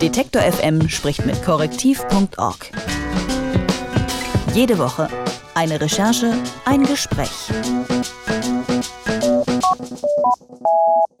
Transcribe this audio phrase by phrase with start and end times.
[0.00, 2.70] Detektor FM spricht mit korrektiv.org.
[4.54, 5.08] Jede Woche
[5.56, 6.34] eine Recherche,
[6.64, 7.50] ein Gespräch.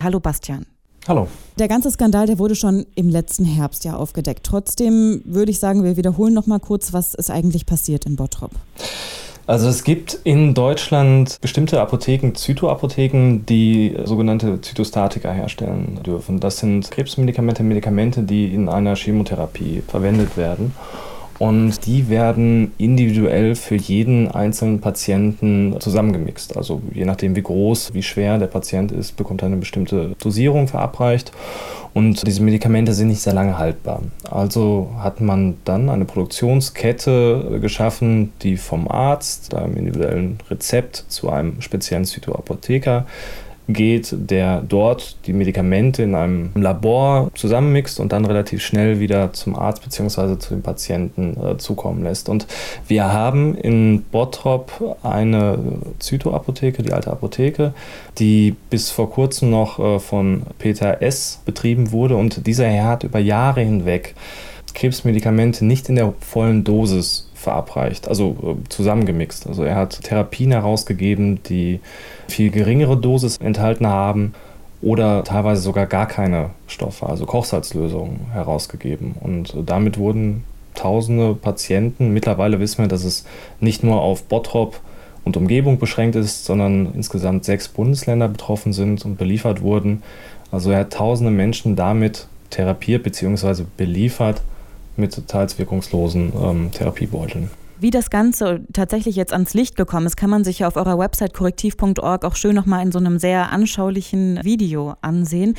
[0.00, 0.64] Hallo Bastian.
[1.08, 1.26] Hallo.
[1.58, 4.46] Der ganze Skandal, der wurde schon im letzten Herbst ja aufgedeckt.
[4.46, 8.52] Trotzdem würde ich sagen, wir wiederholen noch mal kurz, was ist eigentlich passiert in Bottrop.
[9.48, 16.38] Also es gibt in Deutschland bestimmte Apotheken, Zytoapotheken, die sogenannte Zytostatika herstellen dürfen.
[16.38, 20.74] Das sind Krebsmedikamente, Medikamente, die in einer Chemotherapie verwendet werden.
[21.38, 26.56] Und die werden individuell für jeden einzelnen Patienten zusammengemixt.
[26.56, 30.66] Also je nachdem, wie groß, wie schwer der Patient ist, bekommt er eine bestimmte Dosierung
[30.66, 31.30] verabreicht.
[31.94, 34.02] Und diese Medikamente sind nicht sehr lange haltbar.
[34.28, 41.60] Also hat man dann eine Produktionskette geschaffen, die vom Arzt, einem individuellen Rezept zu einem
[41.60, 43.06] speziellen Zytoapotheker
[43.68, 49.54] geht, der dort die Medikamente in einem Labor zusammenmixt und dann relativ schnell wieder zum
[49.56, 50.38] Arzt bzw.
[50.38, 52.28] zu den Patienten äh, zukommen lässt.
[52.28, 52.46] Und
[52.86, 55.58] wir haben in Bottrop eine
[55.98, 57.74] Zytoapotheke, die alte Apotheke,
[58.18, 61.40] die bis vor kurzem noch äh, von Peter S.
[61.44, 64.14] betrieben wurde und dieser Herr hat über Jahre hinweg
[64.74, 69.46] Krebsmedikamente nicht in der vollen Dosis verabreicht, also äh, zusammengemixt.
[69.46, 71.80] Also er hat Therapien herausgegeben, die
[72.28, 74.34] viel geringere Dosis enthalten haben
[74.82, 79.14] oder teilweise sogar gar keine Stoffe, also Kochsalzlösungen herausgegeben.
[79.20, 80.44] Und damit wurden
[80.74, 83.24] tausende Patienten, mittlerweile wissen wir, dass es
[83.60, 84.80] nicht nur auf Bottrop
[85.24, 90.02] und Umgebung beschränkt ist, sondern insgesamt sechs Bundesländer betroffen sind und beliefert wurden.
[90.50, 93.64] Also er hat tausende Menschen damit therapiert bzw.
[93.76, 94.40] beliefert
[94.98, 97.50] mit teils wirkungslosen ähm, Therapiebeuteln.
[97.80, 100.98] Wie das Ganze tatsächlich jetzt ans Licht gekommen ist, kann man sich ja auf eurer
[100.98, 105.54] Website korrektiv.org auch schön nochmal in so einem sehr anschaulichen Video ansehen.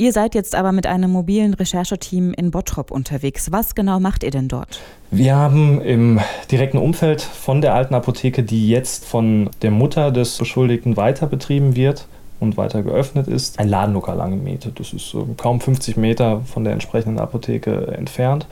[0.00, 3.52] Ihr seid jetzt aber mit einem mobilen Rechercheteam in Bottrop unterwegs.
[3.52, 4.80] Was genau macht ihr denn dort?
[5.10, 6.18] Wir haben im
[6.50, 11.76] direkten Umfeld von der alten Apotheke, die jetzt von der Mutter des Beschuldigten weiter betrieben
[11.76, 12.06] wird,
[12.40, 14.80] und weiter geöffnet ist, ein Ladenlokal angemietet.
[14.80, 18.46] Das ist kaum 50 Meter von der entsprechenden Apotheke entfernt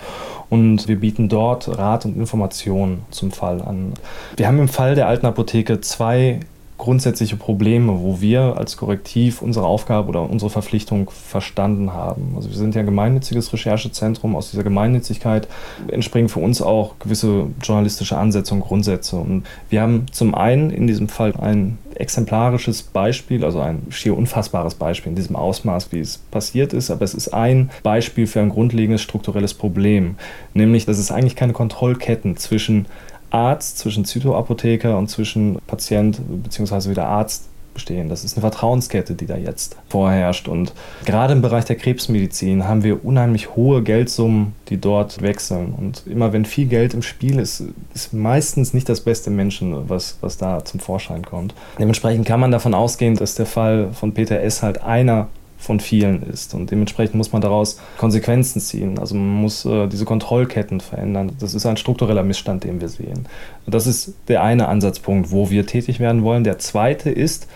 [0.51, 3.95] und wir bieten dort Rat und Informationen zum Fall an.
[4.37, 6.41] Wir haben im Fall der alten Apotheke zwei
[6.79, 12.33] grundsätzliche Probleme, wo wir als Korrektiv unsere Aufgabe oder unsere Verpflichtung verstanden haben.
[12.37, 14.37] Also wir sind ja ein gemeinnütziges Recherchezentrum.
[14.37, 15.49] Aus dieser Gemeinnützigkeit
[15.89, 19.17] entspringen für uns auch gewisse journalistische Ansätze und Grundsätze.
[19.17, 24.75] Und wir haben zum einen in diesem Fall ein exemplarisches Beispiel, also ein schier unfassbares
[24.75, 28.51] Beispiel in diesem Ausmaß, wie es passiert ist, aber es ist ein Beispiel für ein
[28.51, 30.17] grundlegendes strukturelles Problem,
[30.55, 32.87] nämlich dass es eigentlich keine Kontrollketten zwischen
[33.31, 36.91] Arzt, zwischen Zytoapotheker und zwischen Patient bzw.
[36.91, 37.49] wieder Arzt
[37.79, 38.09] bestehen.
[38.09, 40.49] Das ist eine Vertrauenskette, die da jetzt vorherrscht.
[40.49, 40.73] Und
[41.05, 45.75] gerade im Bereich der Krebsmedizin haben wir unheimlich hohe Geldsummen, die dort wechseln.
[45.79, 47.63] Und immer wenn viel Geld im Spiel ist,
[47.95, 51.55] ist meistens nicht das beste Menschen, was, was da zum Vorschein kommt.
[51.79, 54.63] Dementsprechend kann man davon ausgehen, dass der Fall von Peter S.
[54.63, 55.29] halt einer
[55.59, 56.55] von vielen ist.
[56.55, 58.99] Und dementsprechend muss man daraus Konsequenzen ziehen.
[58.99, 61.33] Also man muss äh, diese Kontrollketten verändern.
[61.41, 63.27] Das ist ein struktureller Missstand, den wir sehen.
[63.67, 66.45] Das ist der eine Ansatzpunkt, wo wir tätig werden wollen.
[66.45, 67.49] Der zweite ist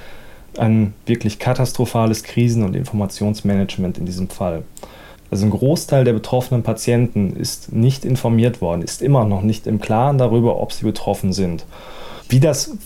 [0.59, 4.65] ein wirklich katastrophales Krisen- und Informationsmanagement in diesem Fall.
[5.31, 9.81] Also ein Großteil der betroffenen Patienten ist nicht informiert worden, ist immer noch nicht im
[9.81, 11.65] Klaren darüber, ob sie betroffen sind.
[12.29, 12.77] Wie das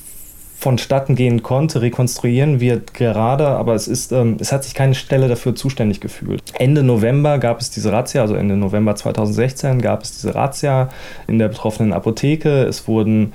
[0.58, 5.28] vonstatten gehen konnte, rekonstruieren wir gerade, aber es ist, ähm, es hat sich keine Stelle
[5.28, 6.42] dafür zuständig gefühlt.
[6.54, 10.88] Ende November gab es diese Razzia, also Ende November 2016 gab es diese Razzia
[11.26, 12.64] in der betroffenen Apotheke.
[12.64, 13.34] Es wurden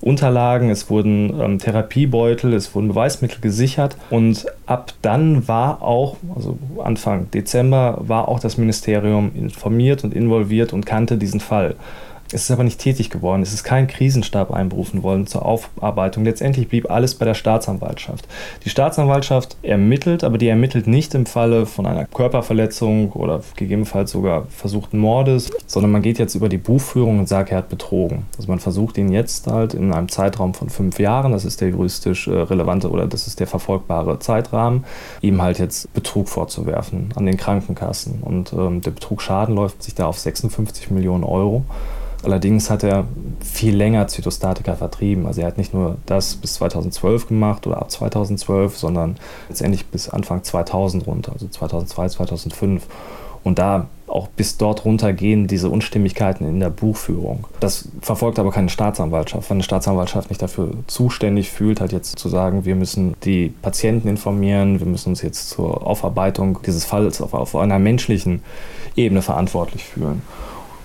[0.00, 6.56] Unterlagen, es wurden ähm, Therapiebeutel, es wurden Beweismittel gesichert und ab dann war auch, also
[6.84, 11.74] Anfang Dezember, war auch das Ministerium informiert und involviert und kannte diesen Fall.
[12.30, 13.40] Es ist aber nicht tätig geworden.
[13.40, 16.24] Es ist kein Krisenstab einberufen worden zur Aufarbeitung.
[16.26, 18.28] Letztendlich blieb alles bei der Staatsanwaltschaft.
[18.66, 24.46] Die Staatsanwaltschaft ermittelt, aber die ermittelt nicht im Falle von einer Körperverletzung oder gegebenenfalls sogar
[24.50, 28.26] versuchten Mordes, sondern man geht jetzt über die Buchführung und sagt, er hat betrogen.
[28.36, 31.70] Also man versucht ihn jetzt halt in einem Zeitraum von fünf Jahren, das ist der
[31.70, 34.84] juristisch äh, relevante oder das ist der verfolgbare Zeitrahmen,
[35.22, 38.18] ihm halt jetzt Betrug vorzuwerfen an den Krankenkassen.
[38.20, 41.64] Und ähm, der Betrugsschaden läuft sich da auf 56 Millionen Euro.
[42.22, 43.04] Allerdings hat er
[43.40, 45.26] viel länger Zytostatika vertrieben.
[45.26, 49.16] Also er hat nicht nur das bis 2012 gemacht oder ab 2012, sondern
[49.48, 52.86] letztendlich bis Anfang 2000 runter, also 2002, 2005.
[53.44, 57.46] und da auch bis dort runter gehen diese Unstimmigkeiten in der Buchführung.
[57.60, 59.48] Das verfolgt aber keine Staatsanwaltschaft.
[59.50, 64.08] Wenn eine Staatsanwaltschaft nicht dafür zuständig fühlt, halt jetzt zu sagen, wir müssen die Patienten
[64.08, 68.42] informieren, wir müssen uns jetzt zur Aufarbeitung dieses Falls auf, auf einer menschlichen
[68.96, 70.22] Ebene verantwortlich fühlen.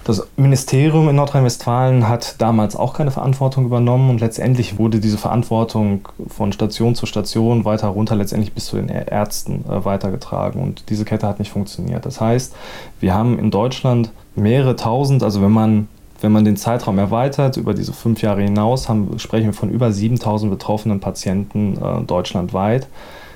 [0.04, 6.10] Das Ministerium in Nordrhein-Westfalen hat damals auch keine Verantwortung übernommen und letztendlich wurde diese Verantwortung
[6.28, 11.06] von Station zu Station weiter runter letztendlich bis zu den Ärzten äh, weitergetragen und diese
[11.06, 12.06] Kette hat nicht funktioniert.
[12.06, 12.54] Das heißt,
[13.00, 15.88] wir haben in Deutschland mehrere tausend, also wenn man
[16.20, 19.92] wenn man den Zeitraum erweitert über diese fünf Jahre hinaus, haben, sprechen wir von über
[19.92, 22.88] 7000 betroffenen Patienten äh, deutschlandweit,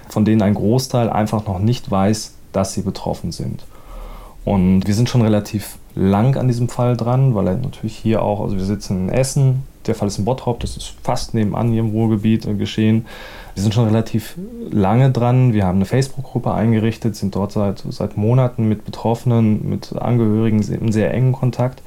[0.08, 3.66] von denen ein Großteil einfach noch nicht weiß, dass sie betroffen sind.
[4.48, 8.40] Und wir sind schon relativ lang an diesem Fall dran, weil er natürlich hier auch,
[8.40, 11.82] also wir sitzen in Essen, der Fall ist in Bottrop, das ist fast nebenan hier
[11.82, 13.06] im Ruhrgebiet äh, geschehen.
[13.56, 14.38] Wir sind schon relativ
[14.72, 15.52] lange dran.
[15.52, 20.94] Wir haben eine Facebook-Gruppe eingerichtet, sind dort seit, seit Monaten mit Betroffenen, mit Angehörigen in
[20.94, 21.82] sehr engen Kontakt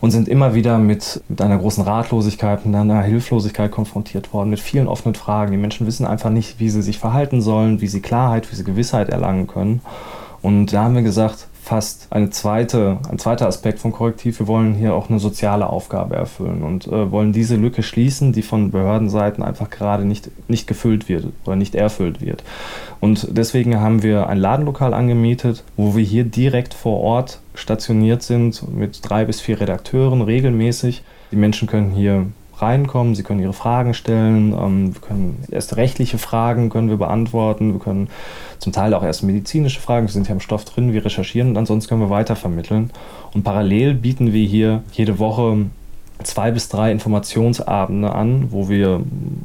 [0.00, 4.58] und sind immer wieder mit, mit einer großen Ratlosigkeit, mit einer Hilflosigkeit konfrontiert worden, mit
[4.58, 5.52] vielen offenen Fragen.
[5.52, 8.64] Die Menschen wissen einfach nicht, wie sie sich verhalten sollen, wie sie Klarheit, wie sie
[8.64, 9.82] Gewissheit erlangen können.
[10.42, 14.38] Und da haben wir gesagt, fast eine zweite, ein zweiter Aspekt von Korrektiv.
[14.38, 18.42] Wir wollen hier auch eine soziale Aufgabe erfüllen und äh, wollen diese Lücke schließen, die
[18.42, 22.44] von Behördenseiten einfach gerade nicht, nicht gefüllt wird oder nicht erfüllt wird.
[23.00, 28.62] Und deswegen haben wir ein Ladenlokal angemietet, wo wir hier direkt vor Ort stationiert sind
[28.72, 31.02] mit drei bis vier Redakteuren regelmäßig.
[31.32, 32.26] Die Menschen können hier
[32.58, 37.72] reinkommen, sie können ihre Fragen stellen, ähm, wir können erst rechtliche Fragen können wir beantworten,
[37.72, 38.08] wir können
[38.58, 41.56] zum Teil auch erst medizinische Fragen, wir sind ja im Stoff drin, wir recherchieren und
[41.56, 42.90] ansonsten können wir weitervermitteln.
[43.34, 45.66] Und parallel bieten wir hier jede Woche
[46.22, 49.02] zwei bis drei Informationsabende an, wo wir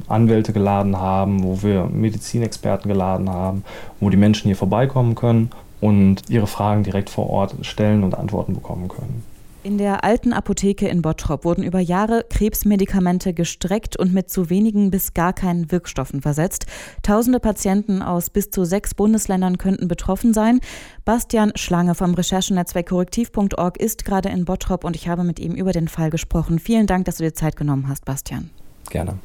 [0.07, 3.63] Anwälte geladen haben, wo wir Medizinexperten geladen haben,
[3.99, 8.53] wo die Menschen hier vorbeikommen können und ihre Fragen direkt vor Ort stellen und Antworten
[8.53, 9.23] bekommen können.
[9.63, 14.89] In der alten Apotheke in Bottrop wurden über Jahre Krebsmedikamente gestreckt und mit zu wenigen
[14.89, 16.65] bis gar keinen Wirkstoffen versetzt.
[17.03, 20.61] Tausende Patienten aus bis zu sechs Bundesländern könnten betroffen sein.
[21.05, 25.73] Bastian Schlange vom Recherchenetzwerk korrektiv.org ist gerade in Bottrop und ich habe mit ihm über
[25.73, 26.57] den Fall gesprochen.
[26.57, 28.49] Vielen Dank, dass du dir Zeit genommen hast, Bastian.
[28.89, 29.19] Gerne.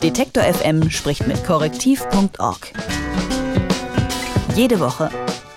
[0.00, 2.72] Detektor FM spricht mit korrektiv.org.
[4.54, 5.10] Jede Woche